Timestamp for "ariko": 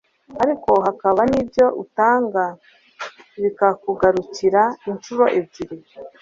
0.43-0.71